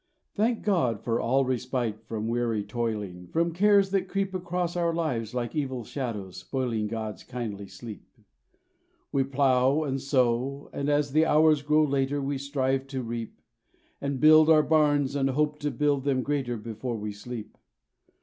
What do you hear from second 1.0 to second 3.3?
for all respite from weary toiling,